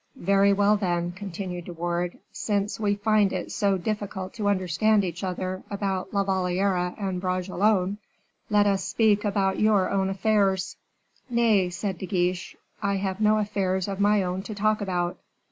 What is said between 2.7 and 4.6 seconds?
we find it so difficult to